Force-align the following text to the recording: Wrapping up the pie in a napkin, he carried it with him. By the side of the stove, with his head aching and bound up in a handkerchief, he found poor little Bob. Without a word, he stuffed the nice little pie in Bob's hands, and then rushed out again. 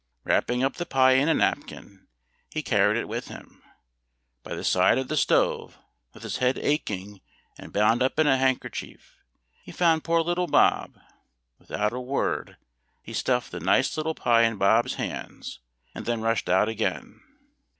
Wrapping 0.23 0.63
up 0.63 0.77
the 0.77 0.85
pie 0.87 1.11
in 1.11 1.29
a 1.29 1.33
napkin, 1.35 2.07
he 2.49 2.63
carried 2.63 2.97
it 2.97 3.07
with 3.07 3.27
him. 3.27 3.61
By 4.41 4.55
the 4.55 4.63
side 4.63 4.97
of 4.97 5.09
the 5.09 5.15
stove, 5.15 5.77
with 6.11 6.23
his 6.23 6.37
head 6.37 6.57
aching 6.57 7.21
and 7.59 7.71
bound 7.71 8.01
up 8.01 8.17
in 8.17 8.25
a 8.25 8.35
handkerchief, 8.35 9.19
he 9.61 9.71
found 9.71 10.03
poor 10.03 10.21
little 10.21 10.47
Bob. 10.47 10.97
Without 11.59 11.93
a 11.93 11.99
word, 11.99 12.57
he 13.03 13.13
stuffed 13.13 13.51
the 13.51 13.59
nice 13.59 13.95
little 13.95 14.15
pie 14.15 14.41
in 14.41 14.57
Bob's 14.57 14.95
hands, 14.95 15.59
and 15.93 16.07
then 16.07 16.21
rushed 16.23 16.49
out 16.49 16.67
again. 16.67 17.21